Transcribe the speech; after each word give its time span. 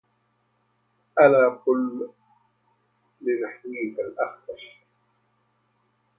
ألا 1.19 1.49
قل 1.65 2.09
لنحويك 3.21 3.99
الأخفش 3.99 4.81